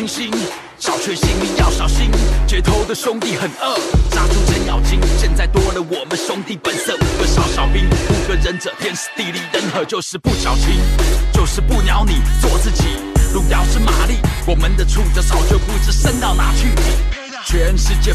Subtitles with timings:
[0.00, 0.30] 星星，
[0.78, 2.10] 小确幸你要小心。
[2.46, 3.76] 街头的兄弟很饿，
[4.10, 4.98] 杀出程咬金。
[5.18, 10.80] 现在多了我们兄弟本色，五个少小兵，五个忍者，天时地利人和，就是不矫情，
[11.34, 12.84] 就是不鸟你，做自己。
[13.34, 16.68] 路遥知马力，我们的触角早就不知伸到哪去。
[17.44, 18.14] 全世界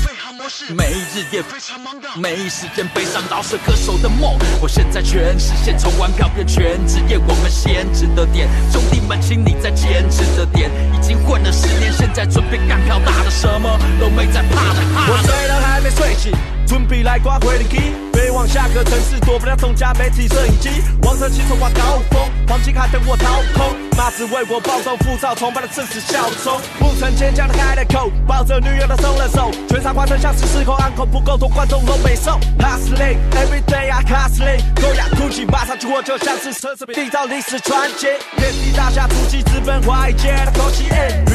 [0.73, 4.37] 没日夜非常忙的，没时间悲伤饶舌歌手的梦。
[4.61, 8.49] 我现在全实现，从玩票变全职业，我们先值得点。
[8.71, 10.69] 兄弟们，请你再坚持着点。
[10.93, 14.81] 已经混了十年，现在准备干票大的，什么都没在怕的。
[14.93, 16.33] 怕我的睡了还没睡醒，
[16.67, 20.69] 准备来刮回力机，飞往下个城市，躲不了众家媒体摄影机。
[21.03, 26.61] 王者骑手挂高峰，黄金卡等我掏空，马子为我暴动浮躁，崇拜的正是笑容。
[26.79, 32.39] 不曾坚强的开了口，抱着女友的松了手，全场观众像是失控，安口不够多，观众都没送。
[32.57, 38.07] Hustling every day I hustling，高雅哭泣，马上去我就像是奢侈品，缔造历史传奇。
[38.37, 40.85] 原地大厦突击，资本华尔街的口气，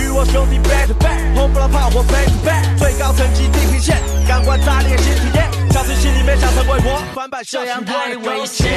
[0.00, 8.68] 与我兄弟 back to back，轰不了炮火 back to back，最高层级地平线，感官炸裂新体验，小心心里面想成为我，翻版这样太危危险，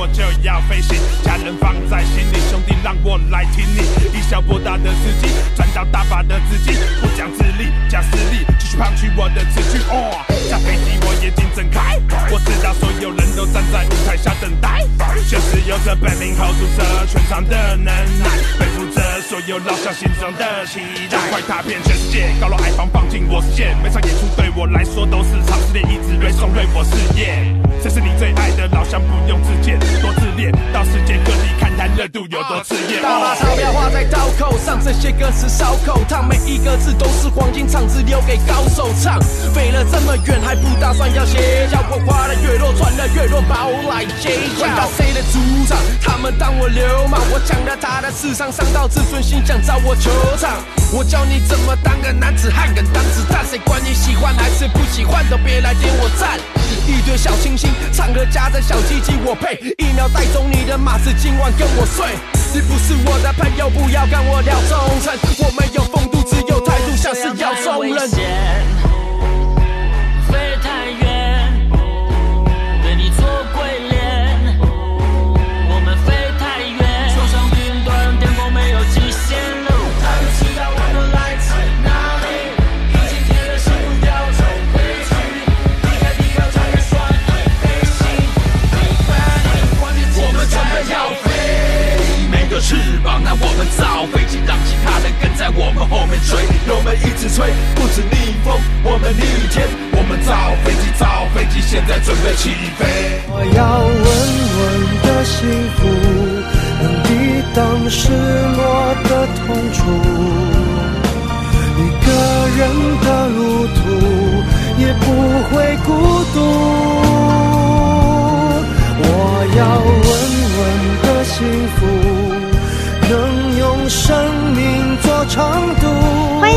[0.00, 0.96] 我就要飞行。
[1.22, 3.84] 家人放在心里，兄弟让我来挺你。
[4.16, 6.72] 以小博大的自己，赚到大把的资金，
[7.02, 9.76] 不讲自力，讲实力，继续胖取我的词句。
[9.92, 12.00] 哦，下飞机我眼睛睁开，
[12.32, 14.80] 我知道所有人都站在舞台下等待。
[15.28, 18.24] 确实有着本领 hold 住这全场的能耐，
[18.58, 20.80] 背负着所有老乡心中的期
[21.10, 21.18] 待。
[21.28, 27.59] 快踏遍全世界，高楼矮房放进我视线，每场演出对我来说都是场试炼，一直锐送锐我事业。
[27.82, 33.00] 这是你最爱的老乡，不用自荐，多自恋，到世界各地看看热度有多炽烈。
[33.00, 39.18] 大把钞票花在刀口上，这些歌词烧口烫，每一个字都是黄金唱词，留给高手唱。
[39.54, 41.82] 飞了这么远，还不打算要歇脚？
[41.90, 45.78] 我花了越多，赚了越多，把我来接管到谁的主场？
[46.02, 50.50] 他们当我流氓，我抢了他的市场，伤到自尊心，想找我球场。
[50.92, 56.38] 我教你怎么当个男子汉，敢当子弹，谁管你喜欢还是不喜欢，都别来点我赞。
[56.86, 62.06] 一堆小清新，唱歌夹着小鸡鸡，我配一秒带走你的马子，今晚跟我睡。
[62.52, 65.14] 你不是我的朋友，不要跟我聊忠诚。
[65.38, 68.10] 我没有风度，只有态度，像是要送人。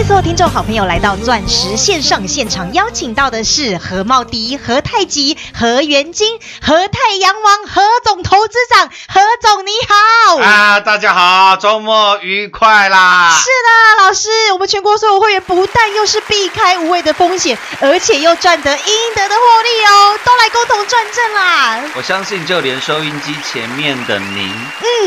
[0.05, 10.39] 所有听众好朋友来到钻石线上现场，邀请到的是何茂迪、何太极、何元金、何太阳王、何总投资长，何总你好。
[10.39, 13.33] 啊，大家好，周末愉快啦！
[13.33, 21.81] 是的，老师，我们全国所有会员不但又是避开无谓的风险，而且又赚得应得的获利哦，都来共同赚正啦。
[21.95, 24.53] 我相信，就连收音机前面的您，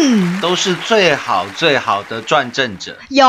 [0.01, 3.27] 嗯，都是最好最好的赚正者，有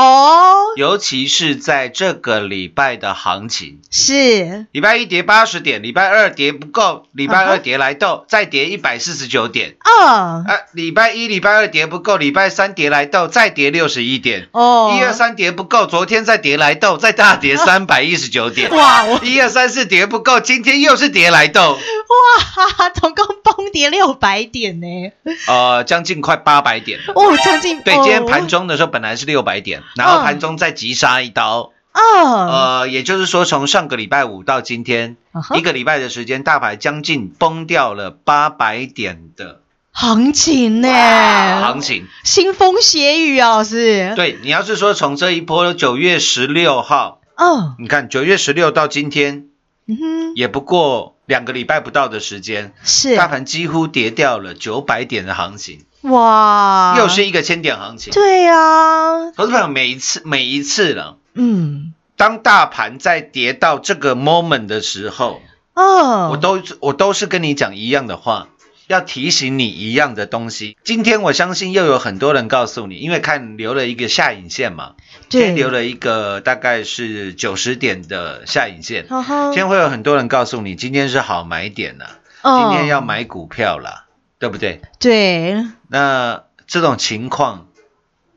[0.76, 3.80] 尤其是在这个礼拜的行情。
[3.90, 9.76] 是礼拜一跌八十点，礼拜二跌不够，礼拜二跌来斗，再跌一百四十九点。
[9.84, 14.48] 哦啊，礼拜一、礼拜二跌不够，礼拜三跌来斗，再跌六十一点。
[14.52, 18.70] 哦，一二三跌不够，昨天再跌来斗，再大跌三百一十九点。
[18.70, 24.86] 哇我一二三四跌不够，今天又是跌来斗，哇，总共崩跌六百点呢，
[25.46, 27.00] 呃，将近快八百点。
[27.14, 31.47] 哦，将近对，哦今天盘中的时候本来是六百点，然后盘中再急杀一刀，
[31.98, 35.16] 哦，呃，也就是说从上个礼拜五到今天
[35.56, 42.06] 一个礼拜的时间，大盘将近崩掉了八百点的行情呢，行情。
[42.24, 49.48] 腥风血雨啊，老师，，对你要是说从这一波九月十六号，哦，你看九月十六到今天
[49.86, 53.16] 嗯哼，也不过两个礼拜不到的时间，是。
[53.16, 58.12] 大盘几乎跌掉了九百点的行情，哇，又是一个千点行情。
[58.12, 65.40] 对啊，投资朋友每一次每一次了，嗯，当大盘在跌到这个 moment 的时候，
[65.74, 68.48] 哦，我都我都是跟你讲一样的话，
[68.88, 70.76] 要提醒你一样的东西。
[70.82, 74.94] 今天我相信又有很多人告诉你，因为看留了一个下影线嘛，
[75.28, 79.06] 今天对，留了一个大概是九十点的下影线。
[79.08, 82.70] 今天会有很多人告诉你，今天是好买点了，哦。
[82.70, 84.06] 今天要买股票了，
[84.38, 84.80] 对不对？
[84.98, 87.68] 对，那这种情况，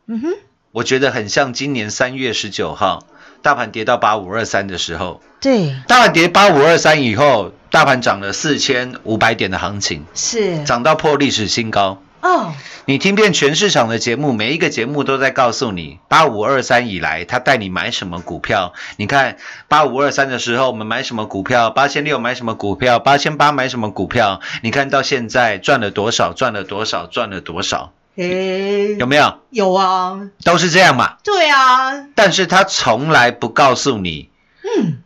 [0.08, 0.28] 嗯哼，
[0.74, 3.06] 我觉得很像今年三月十九号，
[3.42, 12.02] 大盘跌到八五二三的时候，对，大盘跌八五二三以后，大盘涨了四千五百点的行情，是，涨到破历史新高。
[12.22, 12.54] 哦，
[12.86, 18.74] 你听遍全市场的节目，每一个节目都在告诉你，八五二三以来，他带你买什么股票。
[18.96, 19.36] 你看
[19.68, 21.70] 八五二三的时候，我们买什么股票？
[21.72, 23.00] 八千六买什么股票？
[23.00, 24.40] 八千八买什么股票？
[24.62, 26.32] 你看到现在赚了多少？
[26.32, 27.08] 赚了多少？
[27.08, 27.92] 赚了多少？
[28.16, 29.40] 诶，有没有？
[29.50, 31.18] 有啊，都是这样嘛。
[31.24, 34.30] 对啊，但是他从来不告诉你，
[34.64, 35.02] 嗯，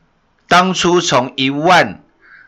[0.47, 2.01] 当初从一万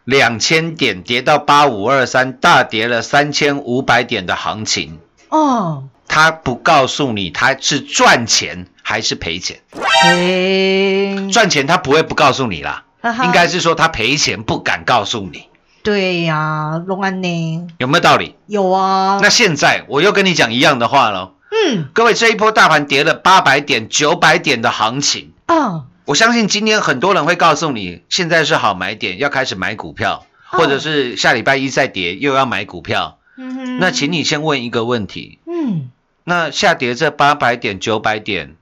[0.04, 5.00] 两千点跌到八五二三，大跌了三千五百点的行情，
[5.30, 9.62] 哦，他不告诉你他是赚钱还是赔钱。
[10.04, 13.25] 诶，赚钱他不会不告诉你啦，哈哈。
[13.25, 15.50] 应该是说他赔钱不敢告诉你，
[15.88, 17.68] 对呀，龙安呢？
[17.78, 18.36] 有没有道理？
[18.45, 25.31] 有啊，那现在我又跟你讲一样的话了，嗯，各位，这一波大盘跌了八百点、九百点的行情。
[25.48, 33.19] 哦，我相信今天很多人会告诉你，现在是好买点，要开始买股票，哦或者是下礼拜一再跌又要买股票。
[33.38, 35.90] 嗯哼那请你先问一个问题：嗯，
[36.25, 38.56] 那下跌这八百点、九百点，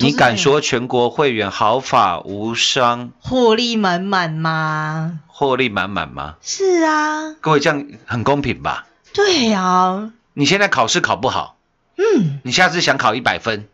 [0.00, 5.18] 你敢说全国会员毫发无伤、获利满满吗？
[5.26, 6.36] 获利满满吗？
[6.40, 8.86] 是啊，各位这样很公平吧？
[9.12, 11.56] 对呀，你现在考试考不好，
[11.96, 13.66] 嗯，你下次想考一百分，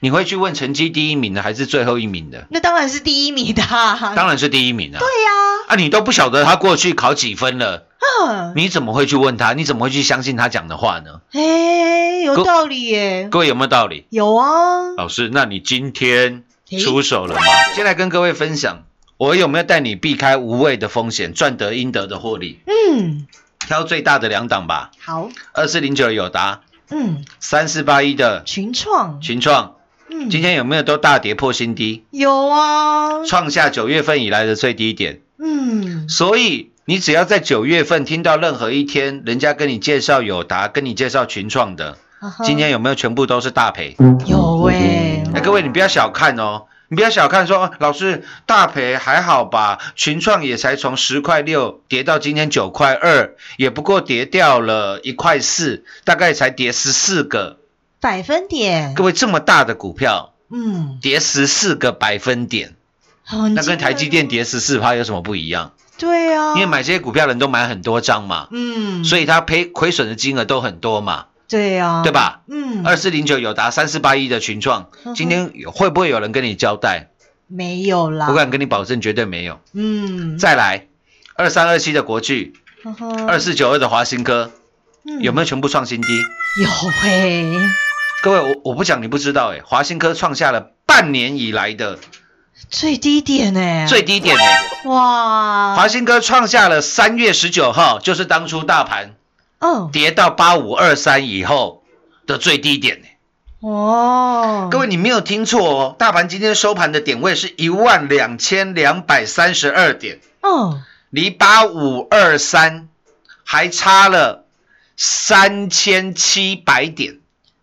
[0.00, 2.48] 你会去问成绩第一名的还是最后一名的？
[2.50, 4.98] 那当然是第一名的啊，当然是第一名啊！
[4.98, 5.30] 对呀，
[5.68, 7.84] 啊，你都不晓得他过去考几分了。
[8.26, 9.52] 嗯，你怎么会去问他？
[9.52, 11.20] 你怎么会去相信他讲的话呢？
[11.32, 14.06] 哎，有道理耶，各位有没有道理？
[14.10, 16.44] 有啊，老师，那你今天
[16.82, 17.40] 出手了吗？
[17.74, 18.84] 先来跟各位分享，
[19.16, 22.60] 我有没有带你避开无谓的风险，赚得应得的获利？
[22.66, 23.26] 嗯，
[23.60, 29.76] 挑最大的两档吧，好，二四零九友达，嗯，三四八一的群创，群创，
[30.10, 35.20] 嗯，今天有没有都大跌破新低，有啊，创下九月份以来的最低点？
[35.38, 41.98] 嗯，所以你只要在九月份听到任何一天人家跟你介绍友达，跟你介绍群创的，
[42.44, 43.94] 今天有没有全部都是大赔？
[44.24, 49.78] 有哎，哎，各位，你不要小看哦，你不要小看说，哦老师大赔还好吧？
[49.96, 57.58] 群创也才从十块六跌到今天九块二，也不过跌掉了一块四，大概才跌十四个。
[58.00, 62.76] 百分点，各位，这么大的股票嗯，跌十四个百分点，
[63.24, 65.72] 很那跟台积电跌十四趴有什么不一样？
[65.98, 71.26] 对啊，因为买这些股票的人都买很多张嘛，嗯，所以他赔亏损的金额都很多嘛。
[71.48, 72.42] 对啊，对吧？
[72.46, 77.08] 嗯，二四零九有达三四八一的群创今天有会不会有人跟你交代？
[77.46, 79.58] 没有啦，我敢跟你保证，绝对没有。
[79.72, 80.88] 嗯，再来，
[81.36, 82.52] 二三二七的国巨，
[83.26, 84.50] 二四九二的华新科，
[85.06, 86.08] 嗯有没有全部创新低？
[86.62, 86.68] 有
[87.00, 87.50] 嘿，
[88.22, 91.98] 各位，我我不讲你不知道，哎，华新科创下了半年以来的
[92.68, 93.86] 最低点呢？
[93.88, 94.42] 最低点呢。
[94.90, 99.14] 哇，华兴哥创下了三月十九号，就是当初大盘
[99.58, 101.82] 哦跌到八五二三以后
[102.26, 103.06] 的最低点呢。
[103.60, 112.88] 哦，各位，你没有听错哦，大盘今天收盘的点位是一万两千两百三十二点，哦，离八五二三
[113.42, 114.44] 还差了
[114.96, 117.18] 三千七百点。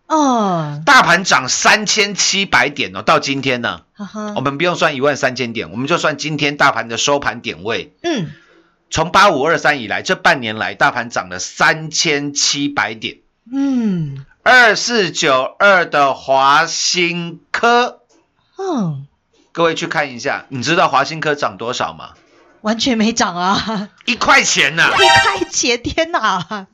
[0.06, 3.80] 哦，大盘涨三千七百点哦，到今天呢，
[4.34, 7.94] 我，们不用算一万三千点，我们就算今天大盘的收盘点位。
[8.02, 8.30] 嗯，
[8.90, 13.18] 从八五二三以来，这半年来大盘涨了三千七百点。
[13.50, 18.00] 嗯，二四九二的华新科，
[18.58, 19.06] 嗯，
[19.52, 22.10] 各位去看一下，你知道华新科涨多少吗？
[22.62, 26.66] 完全没涨啊，一块钱呐、一块钱，天哪，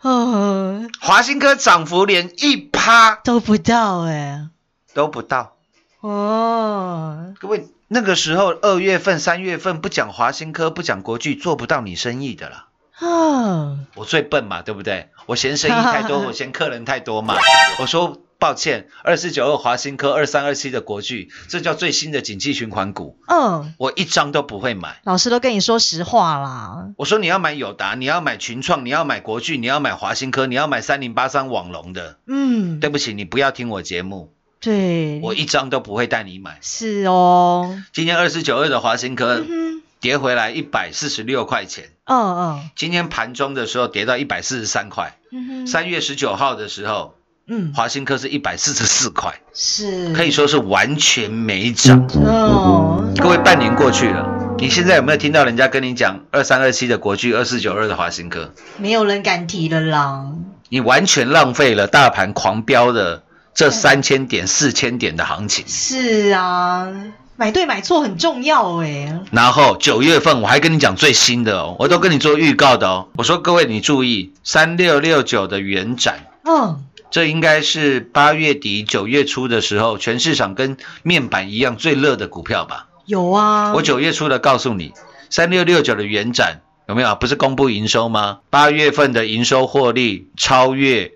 [0.00, 3.14] 哦，华新科涨幅连一趴。
[3.22, 4.48] 都不到哎，
[4.92, 5.56] 都不到。
[6.00, 12.66] 哦，各位，那个时候二月份、三月份不讲华新科，不讲国巨，做不到你生意的啦。
[12.98, 15.08] 啊，我最笨嘛，对不对？
[15.26, 17.34] 我嫌生意太多， 我嫌客人太多嘛。
[17.80, 25.00] 我说抱歉，二四九二华新科，二三二七的国巨，这叫最新的景气循环股，嗯，我一张都不会买。
[25.04, 32.18] 老师都跟你说实话啦，我说你要买友达，你要买群创，你要买国巨，你要买华新科，你要买三零八三网龙的。
[32.26, 36.58] 嗯，对不起，你不要听我节目，对，我一张都不会带你买。
[36.60, 42.70] 是哦，今天二四九二的华新科嗯跌回来一百四十六块钱，嗯，嗯。
[42.76, 45.16] 今天盘中的时候跌到一百四十三块。
[45.32, 47.14] 嗯，嗯哼，三月十九号的时候，
[47.46, 52.06] 嗯，华新科是一百四十四块，是，可以说是完全没涨。
[52.24, 58.52] 哦，各位，半年过去了，你现在有没有听到人家跟你讲二三二七的国巨，二四九二的华新科？
[58.76, 60.32] 没有人敢提了啦，
[60.68, 63.22] 你完全浪费了大盘狂飙的
[63.60, 65.66] 这三千点、四千点的行情。
[65.68, 66.88] 是啊，
[67.36, 73.08] 买对买错很重要哎，然后九月份我还跟你讲最新的哦，我都跟你做预告的哦。
[73.18, 82.86] 我说各位你注意，三六六九的元展，嗯，这应该是八月底九月初的时候，全市场跟面板一样最热的股票吧。
[83.04, 84.94] 有啊，我九月初的告诉你，
[85.28, 87.14] 三六六九的元展有没有？
[87.16, 88.38] 不是公布营收吗？
[88.48, 91.12] 八月份的营收获利超越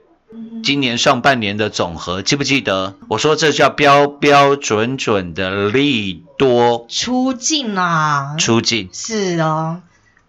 [0.62, 2.94] 今年上半年的总和，记不记得？
[3.08, 8.88] 我说这叫标标准准的利多出境啊，出境。
[8.92, 9.80] 是啊，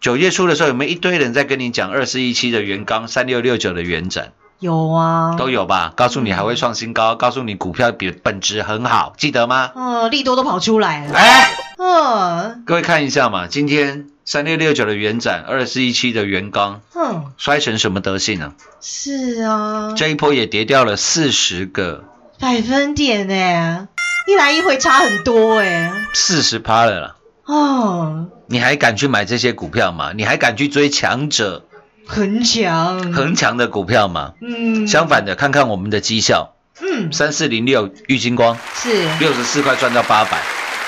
[0.01, 4.27] 九月初的时候，有没有一堆人在跟你讲二四一七的元刚、三六六九的元整
[4.59, 5.93] 有啊，都有吧？
[5.95, 9.71] 告诉你还会创新高，告诉你股票比本质很好，记得吗？
[9.75, 22.03] 嗯，利多都跑出来了，哎，嗯各位看一下嘛，今天三六六九的元展、二四一七的元刚嗯，摔成什么德性呢、是啊，这一波也跌掉了四十个，
[22.39, 23.88] 百分点哎，
[24.27, 27.15] 一来一回差很多哎，四十趴了啦。
[27.46, 30.12] 哦，你还敢去买这些股票吗？
[30.15, 31.63] 你还敢去追强者、
[32.08, 34.34] 很强，很强的股票吗？
[34.41, 40.41] 嗯，相反的，看看我们的绩效，嗯，三四零六玉金光是，六十四块赚到八百，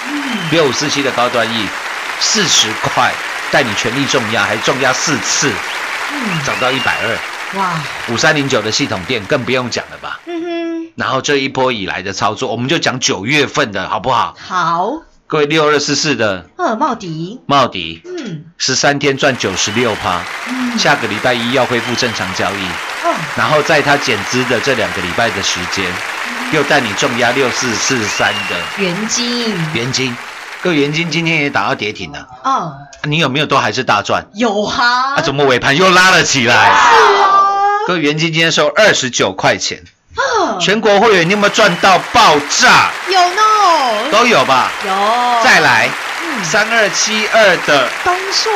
[0.09, 1.67] 嗯，六五四七的高端 E
[2.19, 3.13] 四十块
[3.51, 5.51] 带你全力重压，还重压四次，
[6.11, 7.17] 嗯，涨到一百二。
[7.59, 10.19] 哇，五三零九的系统店更不用讲了吧？
[10.25, 14.35] 嗯哼，然后这一波以来的操作，我们就讲九月份的好不好？
[14.37, 14.91] 好，
[15.27, 16.49] 各位六二四四的。
[16.57, 18.43] 呃茂迪，茂迪，嗯。
[18.57, 20.19] 十三天赚九十六趴，
[20.49, 22.65] 嗯，下个礼拜一要恢复正常交易，
[23.05, 25.85] 哦，然后在它减资的这两个礼拜的时间，
[26.51, 28.83] 又带你重压六四四三的。
[28.83, 30.13] 元金，元金，
[30.67, 34.25] 各位元金今天也打到跌停了，哦，你有没有都还是大赚？
[34.33, 36.65] 有哈，啊，怎么尾盘又拉了起来？
[36.65, 37.39] 是啊，
[37.87, 39.81] 各位元金今天收二十九块钱，
[40.17, 42.91] 哦全国会员你有没有赚到爆炸？
[43.09, 44.69] 有呢，都有吧？
[44.85, 44.91] 有，
[45.41, 45.89] 再，来
[46.25, 48.51] 嗯，三二七二的东硕，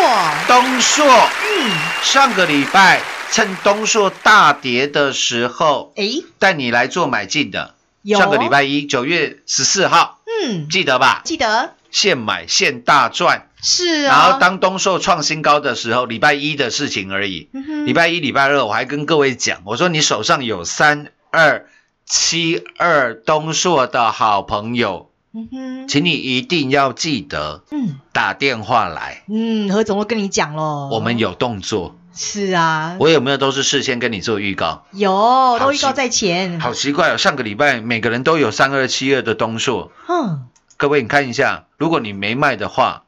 [0.50, 1.72] 东硕，嗯，
[2.04, 3.00] 上个礼拜
[3.32, 7.76] 趁东硕大跌的时候，诶，带你来做买进的。
[8.02, 8.20] 有。
[8.20, 11.22] 上个礼拜一，九月十四号，嗯，记得吧？
[11.24, 13.48] 记得现买现大赚。
[13.62, 17.50] 是啊，然后当东硕创新高的时候，礼拜一的事情而已。
[17.54, 21.68] 嗯礼拜一、礼拜二，我还跟各位讲，我说你手上有三二
[22.06, 28.00] 七二东硕的好朋友，嗯哼，请你一定要记得嗯。
[28.12, 31.96] 打电话来，嗯，何总都跟你讲喽，我们有动作。
[32.14, 34.86] 是啊，我有没有都是事先跟你做预告？
[34.92, 40.48] 有都预告在前，好奇怪哦，上个礼拜每个人都有三二七二的东硕，嗯，
[40.82, 43.04] 各位你看一下，如果你没卖的话，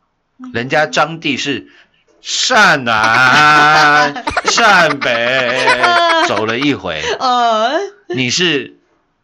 [0.53, 1.71] 人家张帝是
[2.21, 5.81] 善南 善北
[6.27, 7.71] 走了一回， 呃，
[8.09, 8.75] 你是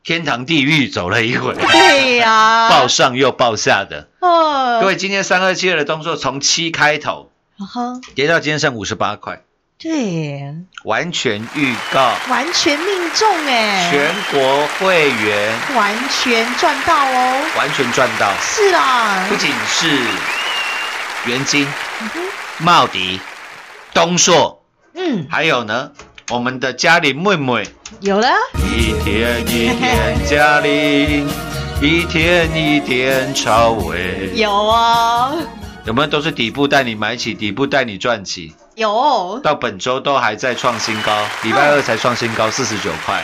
[0.04, 4.08] 天堂地狱走了一回，对呀、报上又报下的。
[4.20, 7.30] 哦，各位，今天三二七二的动作从七开头
[7.60, 9.44] 啊哈，跌到今天剩五十八块，
[9.82, 10.44] 对，
[10.84, 12.12] 完全预告。
[12.28, 15.56] 完全命中哎，全国会员。
[15.74, 19.88] 完全赚到哦，完全赚到，是啦不，仅是
[21.28, 21.66] 元金、
[22.58, 23.22] 茂迪、
[23.94, 24.62] 东硕，
[24.96, 25.92] 嗯，还有呢，
[26.30, 27.66] 我们的嘉玲妹妹。
[28.02, 28.28] 有了，
[28.76, 31.26] 一天一天嘉玲，
[31.82, 35.38] 一天一天超伟，有哦，
[35.86, 38.54] 有没有都是底部带你买起，底部带你赚起？
[38.80, 41.12] 有，到本周都还在创新高，
[41.44, 43.22] 礼拜二才创新高，四十九块。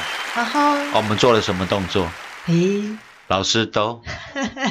[0.94, 2.12] 我们做了什么动作？
[2.48, 2.98] 诶，
[3.28, 4.02] 老师都，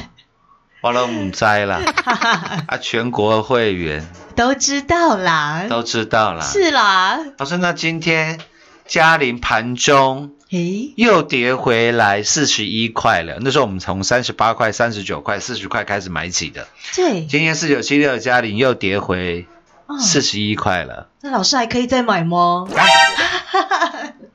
[0.81, 1.81] 我都唔知啦。
[2.69, 4.05] 啊，全国会员。
[4.35, 6.41] 都知道啦，都知道啦。
[6.41, 8.39] 是啦，老师，那今天
[8.85, 13.37] 嘉玲盘中诶，又跌回来四十一块了。
[13.41, 19.54] 那时候我们从三十八块、三十九块、四十块开始买起的，对，今天四九七六嘉玲又跌回哦
[19.99, 21.09] 四十一块了。
[21.21, 22.67] 那老师还可以再买吗？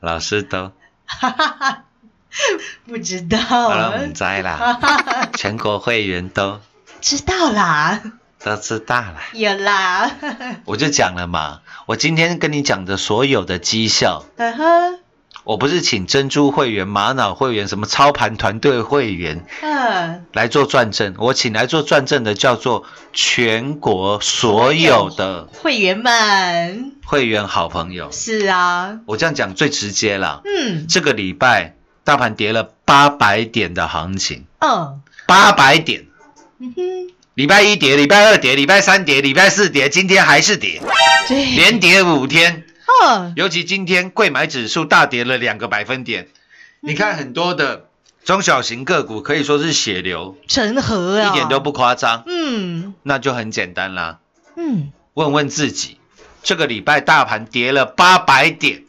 [0.01, 0.73] 老师都。
[2.87, 3.39] 不知道。
[3.39, 4.79] 好了，唔知啦，
[5.35, 6.61] 全国会员都。
[7.01, 8.01] 知道啦，
[8.43, 9.17] 都知道啦。
[9.33, 10.11] 有啦，
[10.65, 15.00] 我就讲了嘛，我今天跟你讲的所有的绩效，嗯哼，
[15.45, 26.93] 我不是请珍珠会员、玛瑙会员、什么操盘团队会员嗯，来做转正，我请来做转正的叫做全国所有的会员们。
[27.05, 28.11] 会员好朋友。
[28.13, 30.87] 是啊，我这样讲最直接了，嗯。
[30.89, 35.01] 这个礼拜大盘跌了八百点的行情，嗯。
[35.27, 36.05] 八百点。
[36.59, 36.83] 嗯哼，
[37.35, 40.83] 礼拜一跌，礼拜二跌，礼拜三跌，礼拜四跌，今天还是跌，
[41.27, 42.65] 对，连跌五天。
[43.05, 46.29] 嗯，尤其今天贵买指数大跌了两个百分点，
[46.81, 47.87] 你看很多的
[48.25, 52.25] 中小型个股可以说是血流，成河啊，一点都不夸张。
[52.27, 52.95] 嗯。
[53.03, 54.19] 那就很简单啦，
[54.57, 54.93] 嗯。
[55.15, 55.99] 问问自己，
[56.43, 58.85] 这个礼拜大盘跌了八百点，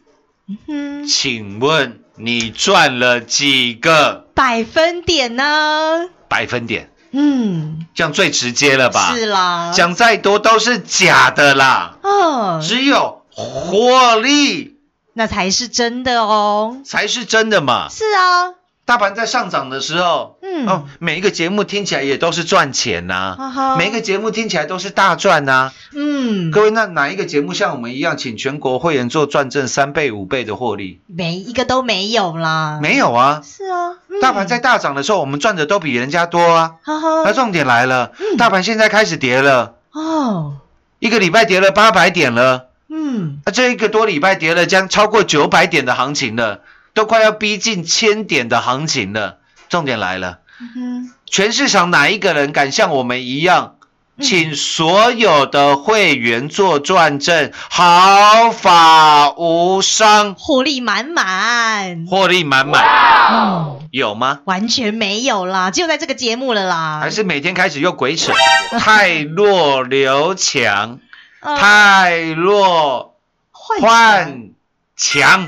[0.48, 4.28] 嗯哼，请问你赚了几个？
[4.36, 6.10] 百分点呢？
[6.28, 6.92] 百分点？
[7.12, 9.14] 嗯，这样最直接了吧？
[9.14, 14.78] 是啦，讲再多都是假的啦，哦，只有获利。
[15.14, 16.78] 那才是真的哦。
[16.86, 17.88] 才是真的嘛。
[17.90, 20.68] 是啊，大盘在上涨的时候，嗯。
[20.68, 23.78] 哦，每一个节目听起来也都是赚钱呐、哈哈。
[23.78, 31.00] 每一个节目听起来都是大赚呐、嗯，各位，那哪一个节目像我们一样，请全国会员做赚正三倍、五倍的获利？
[31.08, 32.80] 每一个都没有啦。
[32.82, 34.20] 没有啊，是啊，嗯。
[34.22, 36.76] 大盘在大涨的时候，我们赚的都比人家多啊。
[36.84, 37.24] 哈哈。
[37.26, 40.58] 那重点来了，大盘现在开始跌了，哦，
[41.00, 42.68] 一个礼拜跌了八百点了，
[43.14, 46.62] 嗯，那这一个多礼拜跌了将超过九百点的行情了，
[46.94, 49.38] 都快要逼近千点的行情了。
[49.70, 50.40] 重点来了。
[50.60, 53.76] 嗯全市场哪一个人敢像我们一样，
[54.18, 62.84] 嗯请所有的会员做转正，毫发无伤，获利满满，获利满满，
[63.32, 64.42] 嗯，有吗？
[64.46, 67.00] 完全没有啦，只有在这个节目了啦。
[67.02, 68.34] 还是每天开始又鬼扯，
[68.78, 71.11] 太弱留强，呃
[71.42, 73.18] 太弱
[73.52, 74.50] 换换
[74.96, 75.48] 强，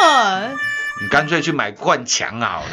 [0.00, 0.50] 呃
[1.00, 2.70] 你干脆去买灌强好了。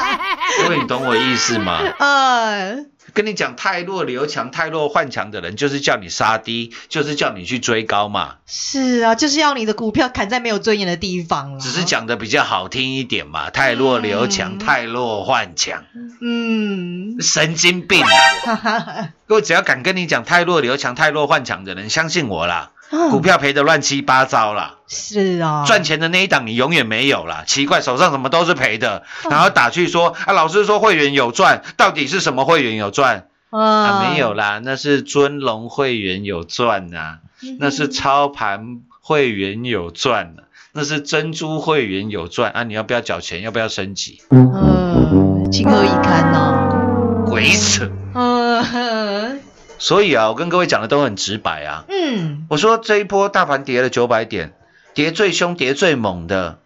[0.62, 1.80] 因为你懂我意思吗？
[1.98, 2.76] 呃，
[3.14, 8.34] 跟你讲，太弱留强、太弱换强的人，就是叫你杀低，就是叫你去追高嘛。
[8.44, 11.60] 是啊，就是要你的股票砍在没有尊严的地方了。
[11.60, 15.84] 只是，讲的比较好听一点嘛，太弱留强，嗯太弱换强，
[16.20, 18.08] 嗯，神经病啊！
[18.44, 27.42] 哈哈哈，各位只要敢跟你讲太弱留强、太弱换强的人，相信我啦，嗯股票赔得乱七八糟啦，是啊，赚钱的那一档你永远没有啦。
[27.46, 33.26] 奇怪，手上什么都是赔的，嗯然后打去说啊，老师说会员有赚，到底是什么会员有赚？
[33.50, 37.18] 啊，啊没有，啦，那是尊龙会员有赚呐、
[37.58, 42.64] 那是操盘会员有赚呐、那是珍珠会员有赚啊！
[42.64, 43.42] 你要不要缴钱？
[43.42, 44.22] 要不要升级？
[44.30, 47.24] 嗯，情何以堪呢？
[47.26, 47.88] 鬼扯！
[48.14, 49.40] 嗯
[49.78, 51.84] 所以啊，我跟各位讲的都很直白啊。
[51.88, 54.54] 嗯，我说这一波大盘跌了九百点，
[54.94, 56.58] 跌最凶、跌最猛的，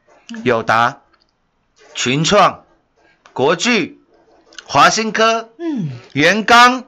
[0.45, 1.01] 友达、
[1.95, 2.65] 群创、
[3.33, 4.01] 国巨、
[4.65, 6.85] 华新科、嗯，元刚、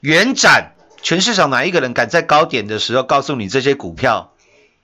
[0.00, 4.32] 元展，全市场哪一个人敢在高点的时候告诉你这些股票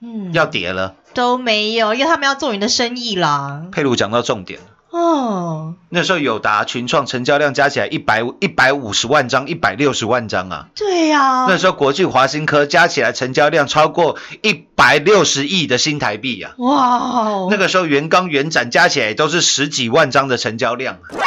[0.01, 0.95] 嗯，要跌了？
[1.15, 3.65] 都没有，因为他们要做你的生意啦。
[3.73, 10.69] 佩鲁讲到重点，哦，那时候友达、群创成交量加起来一百一百五十万张、一百六十万张啊。
[10.75, 16.55] 对呀、那时候国际华新科加起来成交量超过一百六十亿的新台币啊。
[16.57, 21.05] 哇哦，那个时候元刚、元展加起来都是十几万张的成交量啊。
[21.13, 21.23] 哇，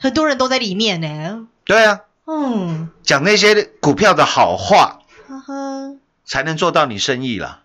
[0.00, 1.46] 很多人都在里面呢。
[1.64, 7.59] 对啊，嗯，讲那些股票的好话，呵呵，才能做到你生意啦，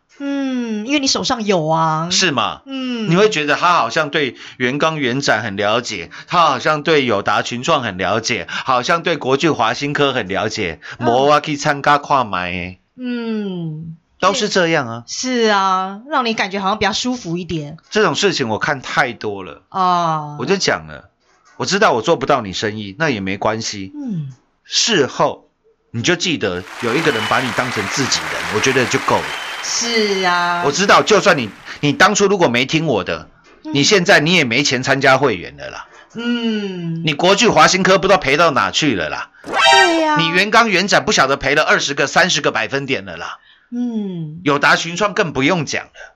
[0.83, 2.09] 嗯，因为你手上有啊。
[2.11, 2.61] 是吗？
[2.65, 10.79] 嗯，你会觉得他好像对元刚、元展很了解，他好像对友达、群创很了解，好像对国巨、华新科很了解。
[10.99, 15.03] 摩啊，可以参加跨买，嗯，都是这样啊。
[15.07, 20.37] 是啊，让你感觉好像比较舒服一点这种事情我看太多了，啊。
[20.39, 21.09] 我就讲了，
[21.57, 23.91] 我知道我做不到你生意，那也没关系。
[23.95, 24.33] 嗯，
[24.63, 25.49] 事后
[25.91, 29.25] 你就记得有一个人把你当成自己人，我觉得就够了。
[29.67, 31.49] 是啊，我知道，就算你
[31.81, 33.27] 你当初如果没听我的，
[33.63, 35.87] 你现在你也没钱参加会员了啦。
[36.13, 39.31] 嗯，你国巨、华新科不知道赔到哪去了啦。
[39.43, 43.39] 对呀、你元刚、元展不晓得赔了二十个、三十个百分点了啦。
[43.71, 46.15] 嗯，友达、群创更不用讲了。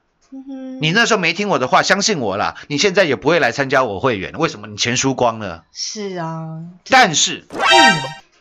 [0.80, 4.34] 你那时候没听我的话，相信我啦，你现在也不会来参加我会员。
[4.38, 4.68] 为什么？
[4.68, 5.64] 你钱输光了。
[5.74, 7.60] 是啊，但是嗯，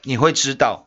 [0.03, 0.87] 你会知道，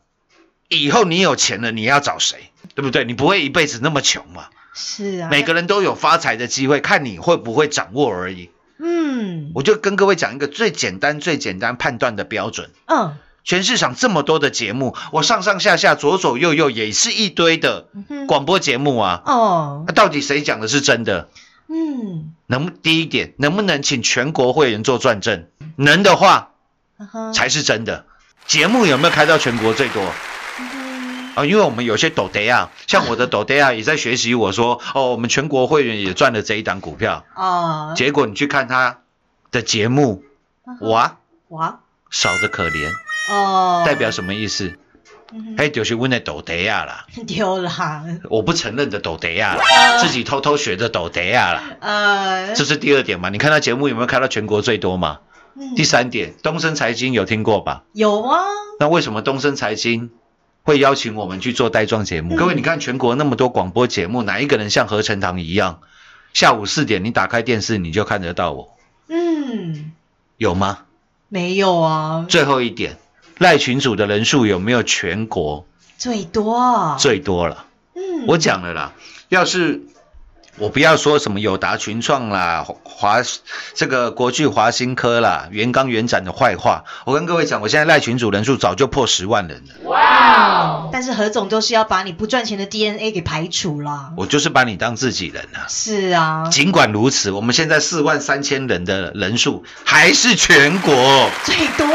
[0.68, 3.04] 以后你有钱了，你要找谁，对不对？
[3.04, 4.46] 你不会一辈子那么穷嘛。
[4.74, 8.50] 是啊，每个人都有发财的机会，看你会不会掌握而已。
[8.78, 12.70] 嗯我就跟各位讲一个最简单、最简单判断的标准。
[12.86, 17.88] 嗯全市场这么多的节目，我上上下下、左左右右也是一堆的
[18.28, 19.22] 广播节目啊。
[19.26, 21.28] 哦那到底谁讲的是真的？
[21.68, 25.46] 嗯能第一点，能不能请全国会员做转正？
[25.76, 26.52] 能的话
[27.34, 28.06] 才是真的。
[28.46, 30.02] 节目有没有开到全国最多？
[31.34, 37.24] 啊，因为我们有些抖得啊，像我的抖得啊，也在学习我说，哦，我们全国会员也赚了这一档股票。
[37.34, 39.00] 啊结果你去看他
[39.50, 40.22] 的节目，
[40.80, 41.18] 哇，
[41.48, 42.90] 哇少的可怜，
[43.30, 44.78] 哦，代表什么意思？
[45.34, 53.30] 嗯嘿，就是问的抖得啊啦， 哼丢啦，我不承认的抖得啊啦，自己偷偷学的抖得啊啦，呃，这是第二点嘛？
[53.30, 55.20] 你看他节目有没有开到全国最多嘛？
[55.56, 57.84] 嗯第三点，东升财经有听过吧？
[57.94, 58.40] 有啊，
[58.78, 60.10] 那为什么东升财经
[60.62, 62.34] 会邀请我们去做带状节目？
[62.34, 62.36] 嗯。
[62.36, 65.80] 各位，你看全国那么多广播节目，哪一个人像何成堂一样，
[66.32, 68.76] 下午四点你打开电视你就看得到我，
[69.08, 69.92] 嗯，
[70.36, 70.80] 有吗？
[71.28, 72.98] 没有啊，最后一点，
[73.38, 75.66] 赖群主的人数有没有全国？
[75.98, 77.66] 最多，最多了？
[77.94, 78.92] 嗯，我讲了啦，
[79.28, 79.82] 要是
[80.62, 83.16] 我不要说什么友达群创啦、华
[83.74, 94.12] 这个国巨华新科啦、元刚元展的坏话，我跟各位讲，我现在赖群主人数早就破十万人了，哇但是何总都是要把你不赚钱的 DNA 给排除啦。
[94.16, 95.66] 我就是把你当自己人啊。
[95.68, 101.28] 是啊，尽管如此，我们现在四万三千人的人数还是全国。
[101.42, 101.88] 最多，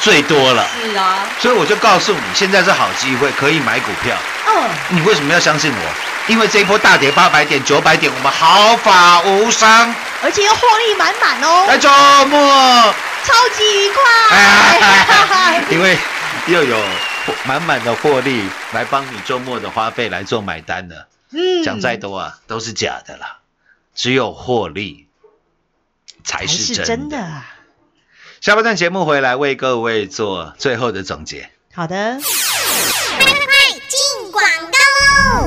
[0.00, 4.16] 最多了，是啊，所以我就告诉你，现在是好机会，可以买股票。
[4.46, 6.15] 嗯，你为什么要相信我？
[6.28, 9.94] 因为这一波大跌八百点、九百点，我们毫发无伤。
[10.22, 11.88] 而且又获利满满哦，来周
[12.26, 14.02] 末，超级愉快。
[14.30, 15.96] 哎 因为
[16.46, 16.82] 又有
[17.44, 21.06] 满满的获利来帮你周末的花费来做买单了。
[21.32, 23.38] 嗯讲再多啊，都是假的啦，
[23.94, 25.06] 只有获利
[26.24, 26.86] 才是真的。
[26.86, 27.18] 真的。
[27.18, 27.46] 啊
[28.40, 31.50] 下半段节目回来为各位做最后的总结。
[31.74, 32.18] 好的！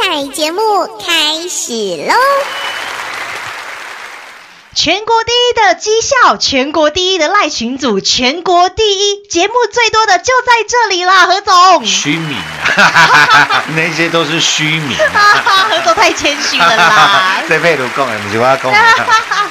[0.00, 0.60] 彩节目
[1.00, 1.72] 开始
[2.06, 2.67] 喽！
[4.80, 11.84] 全国第一的绩效，全国第一的赖群组，全国第一节目最多的就在这里啦，何总。
[11.84, 12.36] 虚名
[12.76, 15.10] 啊， 那些都是虚名啊。
[15.12, 17.42] 哈哈，何总太谦虚了啦。
[17.50, 18.78] 这配鲁讲的不是我讲的，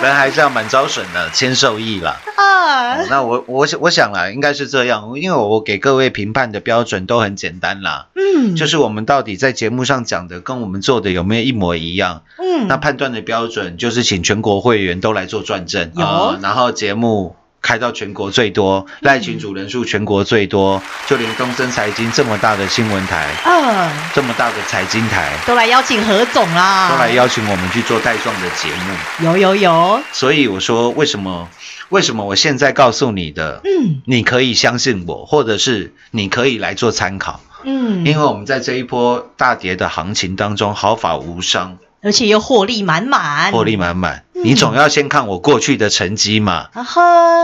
[0.01, 2.15] 人还是要蛮招损的，谦受益啦。
[2.37, 12.23] 啊 哦，那我我想我想啦，应该是这样，因为我给各位评判的标准都很简单啦，嗯，就是我们到底在节目上讲的跟我们做的有没有一模一样？
[12.37, 16.05] 嗯，那判断的标准就是请全国会员都来做转正有。
[16.05, 29.25] 啊、然后节目开到全国最多，赖群主人数全国最多，就连东森财经这么大的新闻台，啊，这么大的财经台，都来邀请何总啦，都来邀请我们去做带状的节目。
[29.25, 31.49] 有有有，所以我说，为什么
[31.89, 34.01] 为什么我现在告诉你的，嗯。
[34.05, 41.77] 你可以相信我，或者是你可以来做参考，嗯，因为我们在这一波大跌的行情当中毫发无伤，
[42.07, 44.23] 而且又获利满满，获利满满。
[44.33, 44.43] 嗯。
[44.45, 46.67] 你总要先看我过去的成绩嘛，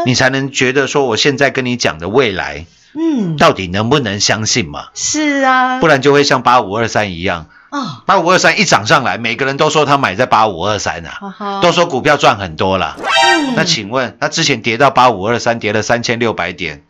[0.06, 4.86] 你才能觉得说我现在跟你讲的未来嗯，到底能不能相信嘛？
[4.94, 12.96] 是啊，不然就会像八五二三一样，啊，八五二三一涨上来，每个人都说他买在八五二三啊，都说股票赚很多啦。
[12.98, 13.56] 嗯。
[13.58, 16.82] 那请问，那之前跌到八五二三，跌了三千六百点，嗯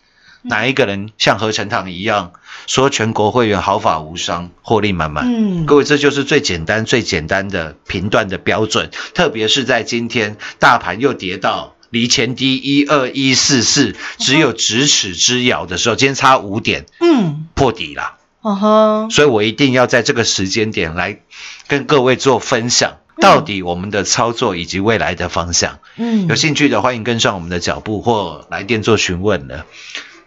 [0.43, 2.33] 哪一个人像何成堂一样
[2.67, 5.25] 说全国会员毫发无伤，获利满满？
[5.27, 11.75] 嗯各位，这就是最简单、最简单的评断的标准，特别是在今天大盘又跌到。
[11.89, 21.19] 离前低一二一四四只有咫尺之遥的时候，今天差五点嗯，破底了，哦哈，所以我一定要在这个时间点来
[21.67, 25.77] 跟各位做分享，到底我们的操作以及未来的方向。
[25.95, 29.67] 嗯有兴趣的欢迎跟上我们的脚步或来电做询问了。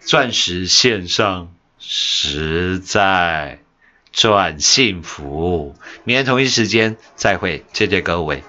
[0.07, 3.59] 钻石线上实在
[4.13, 8.45] 赚幸福，明天同一时间再会，谢谢各位。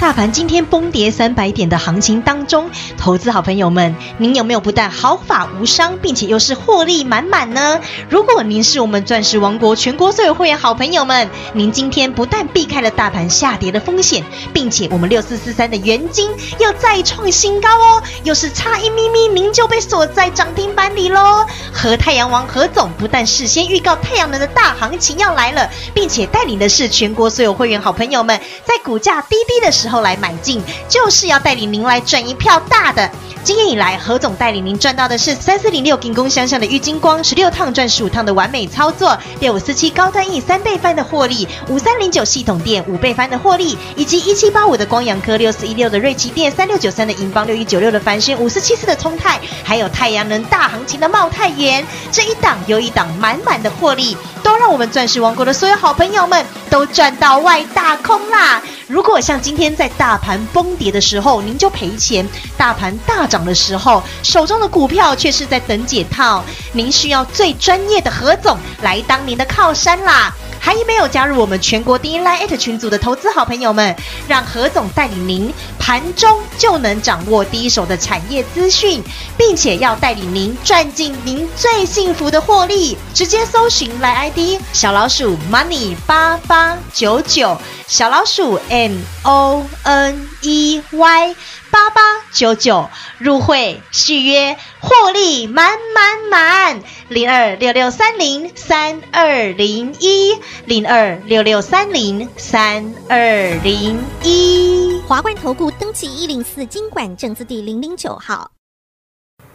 [0.00, 7.80] 大盘今天崩跌三百点的行情当中，投资好朋友们，您有没有不但毫发无伤，并且又是获利满满呢？
[8.08, 16.30] 如果您是我们钻石王国全国所有会员好朋友们，您今天不但避开了大盘下跌的风险，并且我们六四四三的元金
[16.60, 21.44] 又再创新高哦，又是差一咪咪，您就被锁在涨停板里喽。
[21.80, 33.08] 和太阳王何总不但事先预告太阳能的大行情要来了，并且带领的是全国所有会员好朋友们，在股价低低的时候来买进，就是要带领您来赚一票大的。
[33.48, 51.82] 今年以来，何总带领您赚到的是三四零六金工相向的郁金光十六趟赚十五趟的完美操作，六五四七高端 E 三倍翻的获利，五三零九系统店五倍翻的获利，以及一七八五的光阳科六四一六的瑞奇店三六九三的银邦六一九六的繁星五四七四的通泰，还有太阳能大行情的茂泰元，
[52.12, 58.60] 这一档又一档满满的获利，都让我们钻石王国的所有好朋友们都赚到外大空啦！
[58.88, 62.24] 如果像今天在大盘崩跌的时候，您就赔钱；
[62.56, 70.34] 大盘大涨的时候，手中的股票却是在等解套，您需要最专业的何总来当您的靠山啦！
[70.68, 73.96] 还没有加入我们全国第一 Line 群组的投资好朋友们，
[74.28, 79.02] 让何总带领您盘中就能掌握第一手的产业资讯，
[79.38, 82.98] 并且要带领您赚进您最幸福的获利。
[83.14, 91.34] 直接搜寻来 ID 小老鼠 Money 八八九九，小老鼠 M O N E Y
[91.70, 92.00] 八八
[92.32, 96.82] 九九入会续约，获利满满满。
[97.08, 105.00] 零二六六三零三二零一零二六六三零三二零一。
[105.06, 108.50] 华冠投顾登记一零四经管证字第零零九号。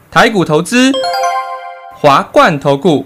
[0.09, 0.91] 台股投资，
[1.95, 3.05] 华冠投顾。